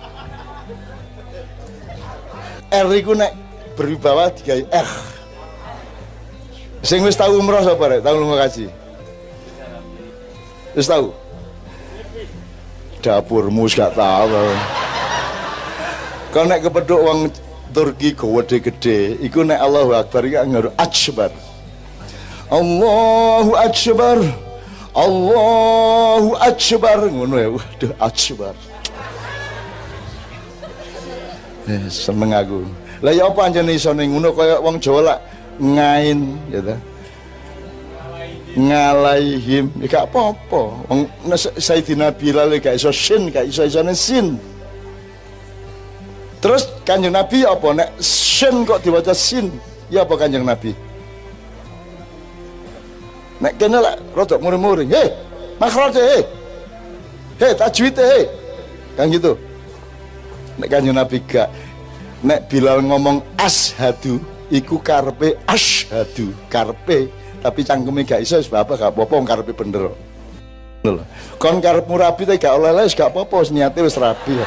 R 2.73 2.89
itu 2.97 3.13
nek 3.15 3.33
berwibawa 3.79 4.33
tiga 4.35 4.59
R. 4.69 4.91
Sing 6.83 6.99
wis 7.07 7.15
tahu 7.15 7.39
umroh 7.39 7.63
sapa 7.63 7.85
rek? 7.87 8.01
Tahu 8.03 8.17
lunga 8.19 8.43
kaji. 8.43 8.67
Wis 10.75 10.89
tahu? 10.91 11.22
Dapurmu 13.03 13.67
gak 13.67 13.99
tahu. 13.99 14.47
Kau 16.33 16.47
nek 16.47 16.63
kepeduk 16.65 17.01
wong 17.03 17.21
Turki 17.73 18.13
gede-gede, 18.13 19.17
iku 19.25 19.49
nek 19.49 19.57
Allahu 19.57 19.97
Akbar 19.97 20.29
iki 20.29 20.37
ngaru 20.37 20.71
akbar. 20.77 21.33
Allahu 22.53 23.53
akbar. 23.57 24.19
Allahu 24.93 26.37
akbar 26.37 26.99
ngono 27.09 27.37
ya. 27.41 27.49
Waduh 27.49 27.93
akbar. 27.97 28.55
Eh, 31.65 31.85
seneng 31.89 32.37
aku. 32.37 32.61
Lah 33.01 33.17
ya 33.17 33.33
apa 33.33 33.41
anjene 33.49 33.73
iso 33.73 33.97
ning 33.97 34.13
ngono 34.13 34.37
kaya 34.37 34.61
wong 34.61 34.77
Jawa 34.77 35.01
lah 35.01 35.19
ngain 35.57 36.37
gitu 36.53 36.77
ngalaihim. 38.57 39.73
Ya 39.81 39.87
gak 39.89 40.05
apa-apa. 40.13 40.63
Wong 40.89 41.09
Sayyidina 41.57 42.13
Bilal 42.13 42.53
gak 42.61 42.77
iso 42.77 42.93
sin 42.93 43.33
gak 43.33 43.49
iso 43.49 43.65
isone 43.65 43.95
sin. 43.97 44.37
Terus 46.43 46.67
kanjeng 46.83 47.15
Nabi 47.15 47.47
apa? 47.47 47.69
Nek 47.71 47.91
sin 48.03 48.67
kok 48.67 48.83
diwaca 48.83 49.15
sin 49.15 49.49
ya 49.89 50.03
apa 50.03 50.15
kanjeng 50.19 50.43
Nabi? 50.43 50.75
Nek 53.43 53.59
kene 53.59 53.79
lah 53.79 53.95
rodok 54.15 54.39
muring-muring 54.39 54.91
hei 54.91 55.11
makhraj 55.59 55.99
hei 55.99 56.23
hei 57.43 57.53
tajwid 57.55 57.95
hei 57.99 58.23
kan 58.99 59.07
gitu. 59.09 59.39
Nek 60.59 60.69
kanjeng 60.69 60.99
Nabi 60.99 61.19
gak. 61.25 61.49
Nek 62.23 62.47
Bilal 62.47 62.87
ngomong 62.87 63.19
ashadu 63.35 64.23
iku 64.47 64.79
karpe 64.79 65.35
asyhadu 65.49 66.31
karpe 66.47 67.11
tapi 67.43 67.61
cangkeme 67.67 68.07
gak 68.07 68.23
iso 68.23 68.39
sebab 68.39 68.65
apa 68.65 68.73
gak 68.79 68.91
apa-apa 68.95 69.15
karpe 69.27 69.53
bener. 69.53 69.91
Lho 70.87 71.03
kon 71.43 71.59
karepmu 71.59 71.95
rapi 71.99 72.23
tapi 72.23 72.39
gak 72.39 72.55
oleh-oleh 72.55 72.87
gak 72.87 73.11
apa-apa 73.11 73.43
niate 73.51 73.83
wis 73.83 73.99
rapi. 73.99 74.39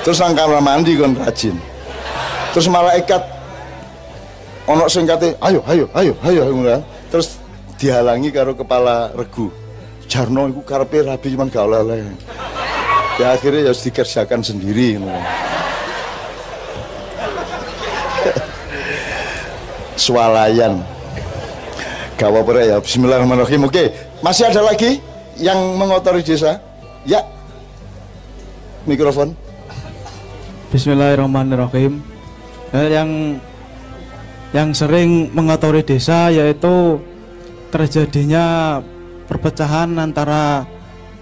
Terus 0.00 0.16
nang 0.16 0.32
kamar 0.32 0.62
mandi 0.62 0.94
kon 0.94 1.12
rajin. 1.18 1.58
Terus 2.54 2.66
malaikat 2.70 3.22
ono 4.70 4.86
sing 4.86 5.04
kate 5.04 5.34
ayo 5.42 5.60
ayo 5.66 5.90
ayo 5.98 6.14
ayo 6.22 6.42
ngono 6.54 6.78
terus 7.10 7.42
dihalangi 7.74 8.30
karo 8.30 8.54
kepala 8.54 9.10
regu. 9.18 9.50
Jarno 10.10 10.50
iku 10.50 10.62
karepe 10.66 11.06
rabi 11.06 11.34
cuman 11.34 11.50
gak 11.50 11.66
oleh-oleh. 11.66 12.06
Ya 13.18 13.36
akhirnya 13.36 13.70
harus 13.70 13.84
dikerjakan 13.84 14.40
sendiri 14.40 14.98
swalayan. 20.00 20.80
Gak 22.16 22.32
apa 22.32 22.52
ya. 22.64 22.76
Bismillahirrahmanirrahim. 22.80 23.68
Oke 23.68 23.92
masih 24.24 24.48
ada 24.48 24.64
lagi 24.64 25.00
yang 25.36 25.76
mengotori 25.76 26.24
desa? 26.24 26.60
Ya. 27.04 27.24
Mikrofon. 28.88 29.36
Bismillahirrahmanirrahim. 30.72 32.00
Eh, 32.72 32.88
yang 32.92 33.40
yang 34.52 34.70
sering 34.76 35.32
mengotori 35.32 35.80
desa 35.80 36.28
yaitu 36.28 37.00
terjadinya 37.72 38.78
perpecahan 39.30 39.94
antara 39.96 40.66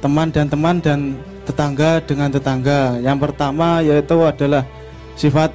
teman 0.01 0.33
dan 0.33 0.47
teman 0.49 0.77
dan 0.83 1.19
tetangga 1.47 2.03
dengan 2.03 2.29
tetangga. 2.35 2.99
Yang 2.99 3.19
pertama 3.31 3.81
yaitu 3.81 4.17
adalah 4.27 4.67
sifat 5.15 5.55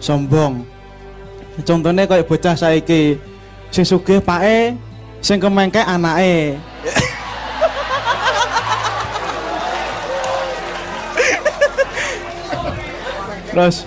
sombong. 0.00 0.73
Contohnya 1.62 2.10
kayak 2.10 2.26
bocah 2.26 2.58
saiki 2.58 3.14
sing 3.70 3.86
sugih 3.86 4.18
pae, 4.18 4.74
sing 5.22 5.38
kemengke 5.38 5.78
anake. 5.78 6.58
terus 13.54 13.86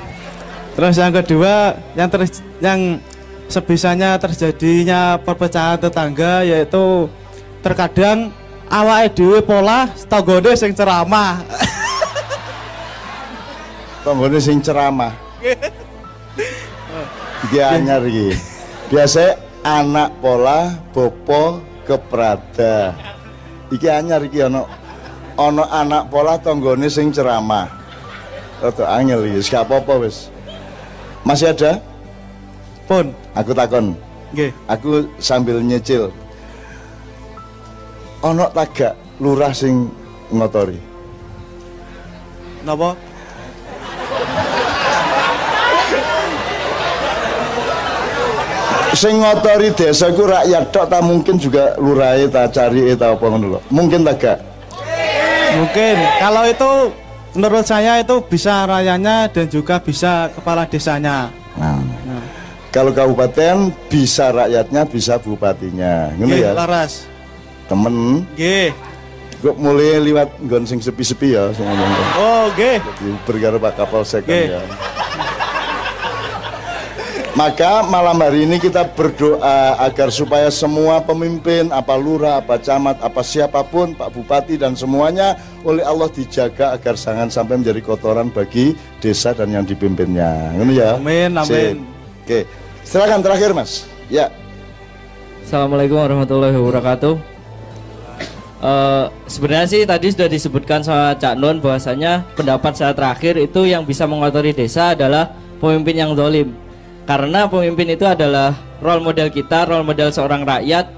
terus 0.80 0.96
yang 0.96 1.12
kedua 1.12 1.76
yang 1.92 2.08
ter, 2.08 2.24
yang 2.64 3.04
sebisanya 3.52 4.16
terjadinya 4.16 5.20
perpecahan 5.20 5.76
tetangga 5.76 6.48
yaitu 6.48 7.12
terkadang 7.60 8.32
awake 8.72 9.12
dhewe 9.16 9.44
pola 9.44 9.92
tanggane 10.08 10.56
sing 10.56 10.72
ceramah. 10.72 11.44
Tanggane 14.08 14.40
sing 14.40 14.64
ceramah. 14.64 15.12
Iki 17.48 17.64
anyar 17.64 18.04
iki. 18.04 18.36
Biasa 18.92 19.40
anak 19.64 20.12
pola 20.20 20.76
bopo 20.92 21.64
keprada. 21.88 22.92
Iki 23.72 23.88
anyar 23.88 24.28
iki 24.28 24.44
ana 24.44 24.68
ana 25.40 25.64
anak 25.72 26.12
pola 26.12 26.36
tanggane 26.36 26.92
sing 26.92 27.08
ceramah. 27.16 27.72
Rada 28.60 28.84
angel 29.00 29.32
iki, 29.32 29.48
gak 29.48 29.64
apa-apa 29.64 30.04
wis. 30.04 30.28
Masih 31.24 31.56
ada? 31.56 31.80
Pun, 32.84 33.16
Aku 33.32 33.56
takon. 33.56 33.96
nggih. 34.36 34.52
Aku 34.68 35.08
sambil 35.24 35.64
nyicil. 35.64 36.12
Ono 38.28 38.50
tagak 38.52 38.98
lurah 39.24 39.56
sing 39.56 39.88
ngotori. 40.36 40.80
Napa? 42.68 43.07
Sing 48.94 49.20
ngotori 49.20 49.70
desa 49.72 50.10
ku 50.10 50.24
rakyat 50.24 50.72
tok 50.72 50.86
ta 50.88 51.00
mungkin 51.04 51.36
juga 51.38 51.76
lurahe 51.78 52.26
ta 52.28 52.48
cari 52.48 52.96
ta 52.96 53.14
apa 53.14 53.26
ngono 53.28 53.58
lho. 53.58 53.60
Mungkin 53.70 54.08
tagak. 54.08 54.40
Mungkin 55.58 55.96
kalau 56.18 56.44
itu 56.46 56.72
menurut 57.36 57.66
saya 57.66 58.00
itu 58.00 58.16
bisa 58.24 58.66
rayanya 58.66 59.28
dan 59.30 59.46
juga 59.48 59.78
bisa 59.78 60.32
kepala 60.34 60.66
desanya. 60.66 61.30
Nah. 61.58 61.82
Nah, 62.06 62.24
Kalau 62.68 62.94
kabupaten 62.94 63.74
bisa 63.90 64.30
rakyatnya, 64.30 64.86
bisa 64.86 65.18
bupatinya. 65.18 66.14
Ngono 66.20 66.34
ya. 66.36 66.52
Laras. 66.54 67.08
Temen 67.68 68.24
Nggih. 68.38 68.72
kok 69.38 69.54
mulai 69.62 70.02
liwat 70.02 70.34
nggon 70.42 70.66
sing 70.66 70.80
sepi-sepi 70.82 71.38
ya 71.38 71.54
sing 71.54 71.62
ngomong. 71.62 71.92
Oh, 72.18 72.46
nggih. 72.58 72.82
Berkaro 73.22 73.62
Pak 73.62 73.78
Kapolsek 73.78 74.26
kan 74.26 74.58
ya. 74.58 74.62
Maka 77.38 77.86
malam 77.86 78.18
hari 78.18 78.50
ini 78.50 78.58
kita 78.58 78.82
berdoa 78.98 79.78
agar 79.86 80.10
supaya 80.10 80.50
semua 80.50 80.98
pemimpin, 81.06 81.70
apa 81.70 81.94
lurah, 81.94 82.42
apa 82.42 82.58
camat, 82.58 82.98
apa 82.98 83.22
siapa 83.22 83.62
pun, 83.62 83.94
Pak 83.94 84.10
Bupati 84.10 84.58
dan 84.58 84.74
semuanya 84.74 85.38
oleh 85.62 85.86
Allah 85.86 86.10
dijaga 86.10 86.74
agar 86.74 86.98
jangan 86.98 87.30
sampai 87.30 87.62
menjadi 87.62 87.78
kotoran 87.86 88.34
bagi 88.34 88.74
desa 88.98 89.38
dan 89.38 89.54
yang 89.54 89.62
dipimpinnya. 89.62 90.50
Ngono 90.58 90.74
ya. 90.74 90.98
Amin, 90.98 91.38
amin. 91.38 91.78
Sip. 91.78 92.26
Oke. 92.26 92.40
Silakan 92.82 93.22
terakhir 93.22 93.54
Mas. 93.54 93.86
Ya. 94.10 94.34
Assalamualaikum 95.46 96.02
warahmatullahi 96.02 96.58
wabarakatuh. 96.58 97.22
Eh, 98.66 99.06
sebenarnya 99.30 99.68
sih 99.70 99.86
tadi 99.86 100.10
sudah 100.10 100.26
disebutkan 100.26 100.82
sama 100.82 101.14
Cak 101.14 101.38
Nun 101.38 101.62
bahwasanya 101.62 102.26
pendapat 102.34 102.82
saya 102.82 102.98
terakhir 102.98 103.38
itu 103.38 103.70
yang 103.70 103.86
bisa 103.86 104.10
mengotori 104.10 104.58
desa 104.58 104.98
adalah 104.98 105.38
pemimpin 105.62 106.02
yang 106.02 106.18
dolim. 106.18 106.66
Karena 107.08 107.48
pemimpin 107.48 107.96
itu 107.96 108.04
adalah 108.04 108.52
role 108.84 109.00
model 109.00 109.32
kita, 109.32 109.64
role 109.64 109.88
model 109.88 110.12
seorang 110.12 110.44
rakyat 110.44 110.92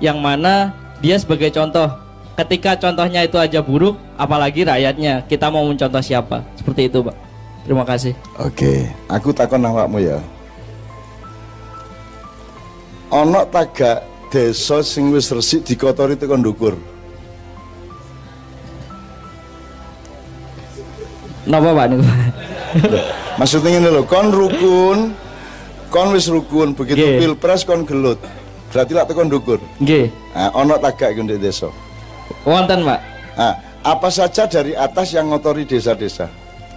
yang 0.00 0.16
mana 0.16 0.72
dia 1.04 1.20
sebagai 1.20 1.52
contoh. 1.52 1.92
Ketika 2.40 2.80
contohnya 2.80 3.20
itu 3.28 3.36
aja 3.36 3.60
buruk, 3.60 4.00
apalagi 4.16 4.64
rakyatnya. 4.64 5.28
Kita 5.28 5.52
mau 5.52 5.60
mencontoh 5.68 6.00
siapa? 6.00 6.40
Seperti 6.56 6.88
itu, 6.88 7.04
Pak. 7.04 7.12
Terima 7.68 7.84
kasih. 7.84 8.16
Oke, 8.40 8.88
aku 9.12 9.36
takon 9.36 9.60
awakmu 9.60 10.00
ya. 10.00 10.16
Ana 13.12 13.44
tagak 13.44 14.08
desa 14.32 14.80
sing 14.80 15.12
wis 15.12 15.28
resik 15.28 15.68
dikotori 15.68 16.16
tekan 16.16 16.40
ndukur. 16.40 16.80
Napa, 21.44 21.76
Pak 21.76 21.86
niku? 21.92 22.04
Maksudnya 23.36 23.76
ngene 23.76 23.88
lho, 23.92 24.02
kon 24.08 24.32
rukun, 24.32 24.98
kon 25.90 26.14
wis 26.14 26.30
rukun, 26.30 26.72
begitu 26.72 27.02
Nggih. 27.02 27.18
pilpres 27.34 27.62
kon 27.62 27.82
gelut. 27.82 28.16
Berarti 28.70 28.92
lak 28.94 29.10
tekan 29.10 29.26
ndukur. 29.26 29.58
Nggih. 29.82 30.06
Nah, 30.30 30.50
ana 30.54 30.78
tagak 30.78 31.18
ndek 31.18 31.42
desa. 31.42 31.66
Wonten, 32.46 32.86
Pak. 32.86 33.00
Nah, 33.34 33.54
apa 33.82 34.08
saja 34.08 34.46
dari 34.46 34.72
atas 34.72 35.10
yang 35.10 35.28
ngotori 35.28 35.66
desa-desa? 35.66 36.30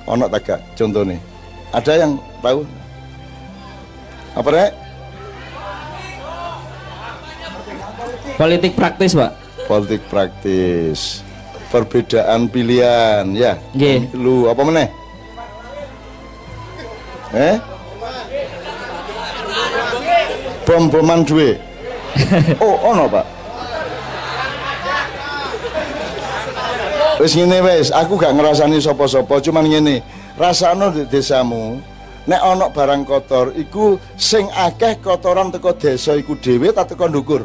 Ana 0.03 0.25
tagak, 0.25 0.59
contohnya. 0.73 1.21
Ada 1.69 2.01
yang 2.01 2.11
tahu? 2.41 2.65
Apa 4.33 4.49
rek? 4.49 4.71
Politik 8.33 8.73
praktis, 8.73 9.13
Pak. 9.13 9.31
politik 9.63 10.01
praktis 10.11 11.23
perbedaan 11.71 12.51
pilihan 12.51 13.23
ya 13.31 13.55
Nggih. 13.71 14.11
lu 14.13 14.45
apa 14.45 14.59
meneh 14.59 14.87
eh 17.31 17.55
bom 20.63 20.89
boman 20.89 21.21
duwe 21.27 21.59
oh 22.63 22.75
ono 22.83 23.05
pak 23.09 23.25
wis 27.21 27.33
ngene 27.37 27.57
wis 27.61 27.87
aku 27.93 28.17
gak 28.19 28.33
ngerasani 28.35 28.79
sapa-sapa 28.81 29.39
cuman 29.43 29.65
ngene 29.69 29.95
rasano 30.35 30.89
di 30.91 31.05
desamu 31.07 31.77
nek 32.25 32.41
ono 32.41 32.71
barang 32.71 33.03
kotor 33.03 33.51
iku 33.55 33.99
sing 34.15 34.47
akeh 34.49 34.99
kotoran 35.03 35.51
teko 35.51 35.75
desa 35.75 36.15
iku 36.15 36.39
dhewe 36.39 36.71
ta 36.71 36.87
teko 36.87 37.07
ndukur 37.11 37.43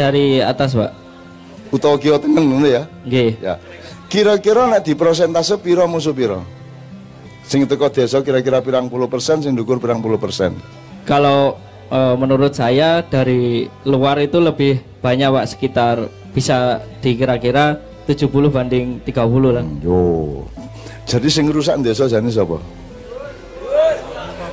Dari 0.00 0.40
atas, 0.40 0.72
Pak. 0.72 0.92
utawa 1.76 2.00
kiwa 2.00 2.16
tengen 2.16 2.40
ngono 2.48 2.64
ya 2.64 2.88
Nggih. 3.04 3.36
Ya. 3.36 3.60
Kira-kira 4.08 4.64
nek 4.64 4.80
di 4.88 4.96
persentase 4.96 5.60
piro 5.60 5.84
musuh 5.84 6.16
piro? 6.16 6.40
Sing 7.44 7.68
teko 7.68 7.92
desa 7.92 8.24
kira-kira 8.24 8.64
pirang 8.64 8.88
puluh 8.88 9.12
persen, 9.12 9.44
sing 9.44 9.52
ndukur 9.52 9.76
pirang 9.76 10.00
puluh 10.00 10.16
persen. 10.16 10.56
Kalau 11.04 11.56
eh, 11.88 12.14
menurut 12.16 12.52
saya 12.52 13.02
dari 13.02 13.66
luar 13.84 14.20
itu 14.20 14.38
lebih 14.38 14.78
banyak 15.00 15.28
Pak 15.32 15.46
sekitar 15.48 15.96
bisa 16.30 16.78
dikira-kira 17.00 17.80
70 18.06 18.30
banding 18.50 19.00
30 19.02 19.56
lah. 19.56 19.64
Yo. 19.82 20.00
Jadi 21.06 21.26
sing 21.26 21.50
rusak 21.50 21.80
desa 21.82 22.06
jane 22.06 22.30
sapa? 22.30 22.58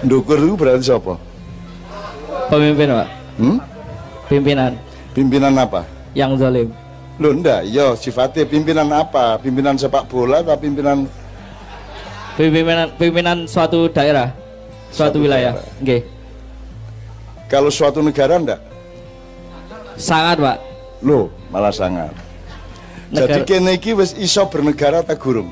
Ndukur 0.01 0.38
itu 0.38 0.53
berarti 0.57 0.86
sapa? 0.88 1.17
Pemimpin 2.47 2.89
Pak, 2.89 3.07
Hmm? 3.38 3.57
pimpinan 4.31 4.71
Pimpinan 5.13 5.53
apa? 5.57 5.83
yang 6.15 6.33
zalim. 6.39 6.71
Loh 7.21 7.33
ndak, 7.33 7.65
iya 7.65 7.93
sifatnya 7.93 8.45
pimpinan 8.45 8.89
apa? 8.89 9.38
Pimpinan 9.38 9.77
sepak 9.77 10.05
bola 10.10 10.41
atau 10.41 10.57
pimpinan 10.57 11.05
Pimpinan 12.38 12.93
pimpinan 12.97 13.38
suatu 13.49 13.89
daerah, 13.89 14.29
suatu 14.93 15.17
Suatu 15.17 15.17
wilayah. 15.25 15.57
Nggih. 15.81 16.01
Kalau 17.47 17.71
suatu 17.71 18.03
negara 18.03 18.38
ndak? 18.39 18.60
Sangat 19.97 20.38
Pak. 20.38 20.57
Loh, 21.01 21.31
malah 21.49 21.73
sangat. 21.73 22.13
Jadi 23.07 23.41
Negara- 23.41 23.47
kene 23.47 23.71
iki 23.79 23.91
wis 23.95 24.12
iso 24.19 24.43
bernegara 24.51 24.99
ta 25.01 25.15
gurung? 25.15 25.47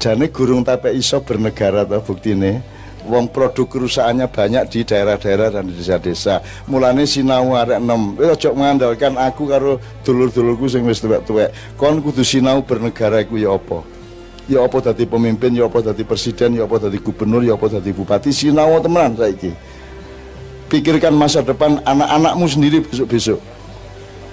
Jane 0.00 0.26
gurung 0.32 0.64
tapi 0.66 0.96
iso 0.96 1.20
bernegara 1.22 1.86
ta 1.86 2.00
buktine. 2.02 2.60
Wong 3.00 3.32
produk 3.32 3.64
kerusakannya 3.64 4.28
banyak 4.28 4.64
di 4.68 4.84
daerah-daerah 4.84 5.48
dan 5.56 5.72
di 5.72 5.72
desa-desa. 5.72 6.44
Mulane 6.68 7.08
sinau 7.08 7.56
arek 7.56 7.80
enom. 7.80 8.12
Wis 8.18 8.28
aja 8.36 8.52
mengandalkan 8.52 9.16
aku 9.16 9.48
karo 9.48 9.80
dulur-dulurku 10.04 10.68
sing 10.68 10.84
wis 10.84 11.00
tuwek-tuwek. 11.00 11.48
Kon 11.80 12.04
kudu 12.04 12.20
sinau 12.20 12.60
bernegara 12.60 13.24
iku 13.24 13.40
ya 13.40 13.56
apa? 13.56 13.80
Ya 14.50 14.60
apa 14.66 14.82
dadi 14.82 15.06
pemimpin, 15.06 15.54
ya 15.54 15.70
apa 15.70 15.80
dadi 15.80 16.02
presiden, 16.04 16.58
ya 16.58 16.66
apa 16.66 16.76
dadi 16.76 16.98
gubernur, 17.00 17.40
ya 17.40 17.54
apa 17.56 17.70
dadi 17.70 17.94
bupati. 17.94 18.34
Sinau 18.34 18.76
temenan 18.82 19.16
saiki. 19.16 19.54
Pikirkan 20.70 21.10
masa 21.18 21.42
depan 21.42 21.82
anak-anakmu 21.82 22.46
sendiri 22.46 22.78
besok-besok 22.86 23.42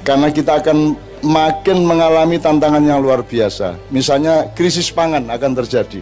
karena 0.08 0.32
kita 0.32 0.64
akan 0.64 0.96
makin 1.20 1.84
mengalami 1.84 2.40
tantangan 2.40 2.80
yang 2.80 3.04
luar 3.04 3.26
biasa. 3.28 3.76
Misalnya 3.92 4.48
krisis 4.56 4.88
pangan 4.88 5.28
akan 5.28 5.52
terjadi. 5.60 6.00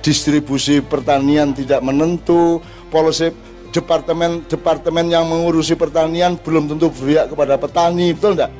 Distribusi 0.00 0.78
pertanian 0.78 1.50
tidak 1.50 1.82
menentu, 1.82 2.62
polisi 2.88 3.34
departemen-departemen 3.74 5.10
yang 5.10 5.26
mengurusi 5.26 5.74
pertanian 5.74 6.38
belum 6.38 6.70
tentu 6.70 6.94
berpihak 6.94 7.34
kepada 7.34 7.58
petani, 7.58 8.14
betul 8.14 8.38
enggak? 8.38 8.52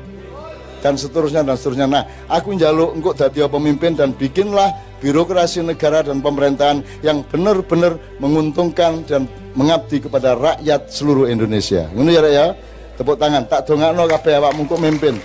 Dan 0.81 0.93
seterusnya 0.99 1.41
dan 1.45 1.55
seterusnya. 1.55 1.87
Nah, 1.87 2.03
aku 2.27 2.57
njaluk 2.57 2.99
engkau 2.99 3.13
dadi 3.15 3.45
pemimpin 3.47 3.95
dan 3.95 4.11
bikinlah 4.11 4.69
birokrasi 5.01 5.65
negara 5.65 6.05
dan 6.05 6.21
pemerintahan 6.21 6.85
yang 7.01 7.25
benar-benar 7.27 7.97
menguntungkan 8.21 9.03
dan 9.09 9.25
mengabdi 9.57 9.99
kepada 9.99 10.37
rakyat 10.37 10.87
seluruh 10.87 11.27
Indonesia. 11.27 11.89
Ngono 11.91 12.09
ya 12.13 12.21
ya. 12.29 12.47
Tepuk 12.95 13.17
tangan. 13.17 13.49
Tak 13.49 13.65
dongakno 13.65 14.05
kabeh 14.05 14.37
awakmu 14.37 14.69
kok 14.69 14.79
mimpin. 14.79 15.15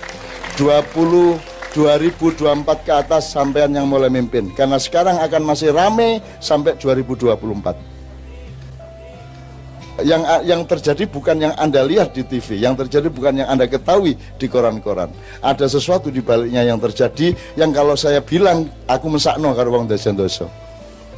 20 0.56 1.36
2024 1.76 2.88
ke 2.88 2.92
atas 3.04 3.36
sampean 3.36 3.68
yang 3.68 3.84
mulai 3.84 4.08
mimpin 4.08 4.48
karena 4.56 4.80
sekarang 4.80 5.20
akan 5.20 5.42
masih 5.44 5.76
rame 5.76 6.24
sampai 6.40 6.72
2024 6.80 7.95
yang 10.04 10.22
yang 10.44 10.60
terjadi 10.68 11.08
bukan 11.08 11.36
yang 11.40 11.54
anda 11.56 11.80
lihat 11.80 12.12
di 12.12 12.26
TV 12.26 12.60
yang 12.60 12.76
terjadi 12.76 13.08
bukan 13.08 13.40
yang 13.40 13.48
anda 13.48 13.64
ketahui 13.64 14.18
di 14.36 14.46
koran-koran. 14.50 15.08
Ada 15.40 15.70
sesuatu 15.70 16.12
di 16.12 16.20
baliknya 16.20 16.66
yang 16.66 16.76
terjadi 16.76 17.32
yang 17.56 17.72
kalau 17.72 17.96
saya 17.96 18.20
bilang 18.20 18.68
aku 18.84 19.08
mesakno 19.08 19.56
karo 19.56 19.72
wong 19.72 19.88
desa 19.88 20.12
dosa 20.12 20.48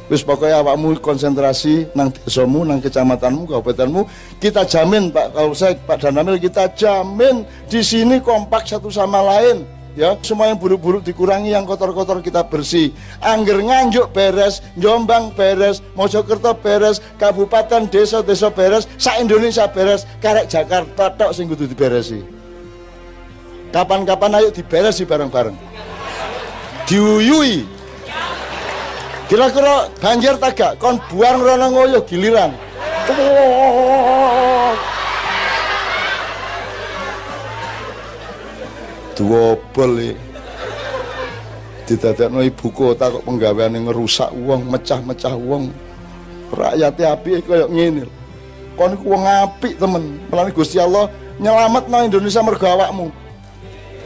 wis 0.09 0.25
pokoknya 0.25 0.65
awakmu 0.65 0.97
konsentrasi 0.99 1.85
nang 1.93 2.09
desamu 2.09 2.65
nang 2.65 2.81
kecamatanmu 2.81 3.45
kabupatenmu 3.45 4.01
kita 4.41 4.65
jamin 4.65 5.13
Pak 5.13 5.37
kalau 5.37 5.53
saya 5.53 5.77
Pak 5.77 6.01
Danamil 6.01 6.41
kita 6.41 6.65
jamin 6.73 7.45
di 7.69 7.79
sini 7.85 8.17
kompak 8.17 8.65
satu 8.65 8.89
sama 8.89 9.21
lain 9.21 9.78
ya 9.99 10.15
semua 10.23 10.47
yang 10.47 10.55
buruk-buruk 10.55 11.03
dikurangi 11.03 11.51
yang 11.51 11.67
kotor-kotor 11.67 12.23
kita 12.23 12.47
bersih. 12.47 12.95
Angger 13.19 13.59
nganjuk 13.59 14.15
beres 14.15 14.63
Jombang 14.79 15.35
beres 15.35 15.83
Mojokerto 15.99 16.55
beres 16.55 17.03
kabupaten 17.19 17.91
desa-desa 17.91 18.47
beres 18.47 18.87
sa 18.95 19.19
Indonesia 19.19 19.67
beres 19.67 20.07
karek 20.23 20.47
Jakarta 20.47 21.11
tok 21.11 21.35
sing 21.35 21.51
kudu 21.51 21.67
diberesi. 21.67 22.23
Kapan-kapan 23.75 24.39
ayo 24.39 24.49
diberesi 24.55 25.03
bareng-bareng. 25.03 25.53
Diuyui. 26.87 27.67
Kira-kira 29.29 29.93
banjir 30.01 30.41
tagak 30.41 30.81
kon 30.81 30.97
buang 31.11 31.37
rono 31.43 31.69
ngoyo 31.69 32.01
giliran. 32.07 32.49
Duobel 33.05 34.98
e. 39.19 40.11
Didadekno 41.89 42.45
ibu 42.45 42.69
kota 42.69 43.09
kok 43.09 43.25
penggaweane 43.25 43.81
ngerusak 43.89 44.29
uang, 44.37 44.69
mecah-mecah 44.69 45.33
uang. 45.33 45.73
Rakyatnya 46.53 47.17
api 47.17 47.41
kaya 47.41 47.65
ngene. 47.65 48.05
Kon 48.77 48.93
iku 48.93 49.17
wong 49.17 49.25
apik 49.25 49.73
temen. 49.81 50.21
Mulane 50.29 50.53
Gusti 50.53 50.77
Allah 50.77 51.09
nyelametno 51.41 51.97
Indonesia 52.05 52.45
mergo 52.45 52.69
awakmu. 52.69 53.09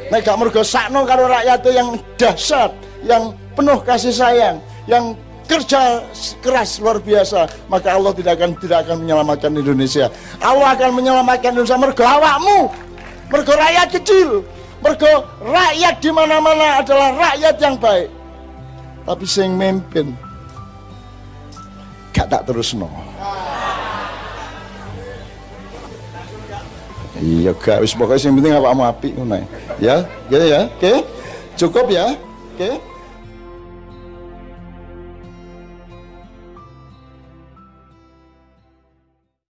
Nek 0.07 0.23
gak 0.23 0.39
mergo 0.39 0.63
sakno 0.63 1.03
karo 1.03 1.27
rakyatnya 1.27 1.71
yang 1.75 1.89
dahsyat, 2.15 2.71
yang 3.03 3.35
penuh 3.51 3.79
kasih 3.83 4.15
sayang, 4.15 4.63
yang 4.87 5.11
kerja 5.43 6.03
keras 6.39 6.79
luar 6.79 7.03
biasa 7.03 7.51
maka 7.67 7.93
Allah 7.93 8.15
tidak 8.15 8.39
akan 8.39 8.55
tidak 8.57 8.87
akan 8.87 9.03
menyelamatkan 9.03 9.51
Indonesia 9.51 10.07
Allah 10.39 10.71
akan 10.71 10.89
menyelamatkan 10.95 11.51
Indonesia 11.51 11.75
mergo 11.75 12.03
awakmu 12.07 12.71
rakyat 13.27 13.91
kecil 13.91 14.47
Mergo 14.83 15.23
rakyat 15.39 15.95
di 16.03 16.09
mana-mana 16.11 16.83
adalah 16.83 17.09
rakyat 17.15 17.55
yang 17.63 17.75
baik. 17.79 18.11
Tapi 19.07 19.25
sing 19.27 19.55
memimpin 19.55 20.11
gak 22.11 22.27
tak 22.27 22.43
terus 22.43 22.75
no. 22.75 22.91
Iya 27.23 27.55
gak 27.55 27.79
wis 27.79 27.95
pokoknya 27.95 28.27
yang 28.27 28.35
penting 28.35 28.53
apa 28.59 28.75
mau 28.75 28.87
api 28.91 29.09
ngono 29.15 29.39
ya. 29.79 30.03
Ya, 30.27 30.39
ya. 30.43 30.61
Oke. 30.67 30.93
Cukup 31.55 31.87
ya. 31.87 32.11
Oke. 32.53 32.92